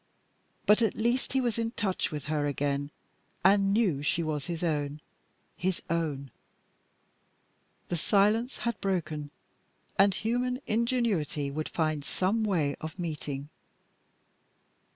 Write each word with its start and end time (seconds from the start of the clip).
But 0.65 0.81
at 0.81 0.95
least 0.95 1.33
he 1.33 1.41
was 1.41 1.59
in 1.59 1.73
touch 1.73 2.09
with 2.09 2.25
her 2.25 2.47
again 2.47 2.89
and 3.45 3.71
knew 3.71 4.01
she 4.01 4.23
was 4.23 4.47
his 4.47 4.63
own 4.63 4.99
his 5.55 5.79
own. 5.91 6.31
The 7.89 7.95
silence 7.97 8.57
had 8.65 8.81
broken, 8.81 9.29
and 9.99 10.15
human 10.15 10.59
ingenuity 10.65 11.51
would 11.51 11.69
find 11.69 12.03
some 12.03 12.43
way 12.43 12.73
of 12.81 12.97
meeting. 12.97 13.49